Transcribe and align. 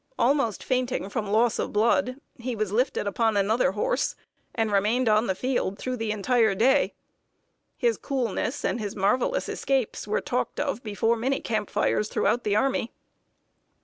Almost 0.17 0.63
fainting 0.63 1.09
from 1.09 1.27
loss 1.31 1.59
of 1.59 1.71
blood, 1.71 2.19
he 2.39 2.55
was 2.55 2.71
lifted 2.71 3.05
upon 3.05 3.37
another 3.37 3.73
horse, 3.73 4.15
and 4.55 4.71
remained 4.71 5.07
on 5.07 5.27
the 5.27 5.35
field 5.35 5.77
through 5.77 5.97
the 5.97 6.09
entire 6.09 6.55
day. 6.55 6.95
His 7.77 7.97
coolness 7.99 8.65
and 8.65 8.79
his 8.79 8.95
marvelous 8.95 9.47
escapes 9.47 10.07
were 10.07 10.19
talked 10.19 10.59
of 10.59 10.81
before 10.81 11.15
many 11.17 11.39
camp 11.39 11.69
fires 11.69 12.09
throughout 12.09 12.43
the 12.43 12.55
army. 12.55 12.91